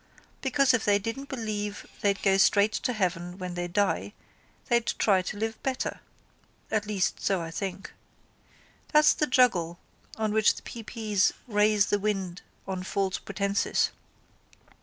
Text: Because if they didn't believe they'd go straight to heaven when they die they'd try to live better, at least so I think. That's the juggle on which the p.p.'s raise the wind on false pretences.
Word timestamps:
Because 0.41 0.73
if 0.73 0.83
they 0.83 0.97
didn't 0.97 1.29
believe 1.29 1.85
they'd 2.01 2.23
go 2.23 2.37
straight 2.37 2.71
to 2.73 2.91
heaven 2.93 3.37
when 3.37 3.53
they 3.53 3.67
die 3.67 4.13
they'd 4.67 4.87
try 4.97 5.21
to 5.21 5.37
live 5.37 5.61
better, 5.61 5.99
at 6.71 6.87
least 6.87 7.19
so 7.21 7.39
I 7.39 7.51
think. 7.51 7.93
That's 8.93 9.13
the 9.13 9.27
juggle 9.27 9.77
on 10.15 10.33
which 10.33 10.55
the 10.55 10.63
p.p.'s 10.63 11.33
raise 11.45 11.85
the 11.91 11.99
wind 11.99 12.41
on 12.67 12.81
false 12.81 13.19
pretences. 13.19 13.91